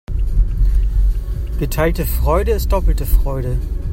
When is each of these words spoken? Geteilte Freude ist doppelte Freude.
Geteilte 1.59 2.07
Freude 2.07 2.53
ist 2.53 2.71
doppelte 2.71 3.05
Freude. 3.05 3.59